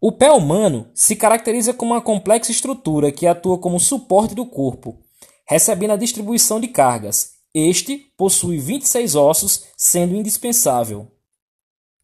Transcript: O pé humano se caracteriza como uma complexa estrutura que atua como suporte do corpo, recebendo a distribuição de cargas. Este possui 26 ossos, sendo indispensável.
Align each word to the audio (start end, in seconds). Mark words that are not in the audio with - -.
O 0.00 0.12
pé 0.12 0.30
humano 0.30 0.88
se 0.94 1.16
caracteriza 1.16 1.74
como 1.74 1.92
uma 1.92 2.00
complexa 2.00 2.52
estrutura 2.52 3.10
que 3.10 3.26
atua 3.26 3.58
como 3.58 3.80
suporte 3.80 4.32
do 4.32 4.46
corpo, 4.46 4.96
recebendo 5.44 5.90
a 5.90 5.96
distribuição 5.96 6.60
de 6.60 6.68
cargas. 6.68 7.32
Este 7.52 7.96
possui 8.16 8.58
26 8.58 9.16
ossos, 9.16 9.64
sendo 9.76 10.14
indispensável. 10.14 11.10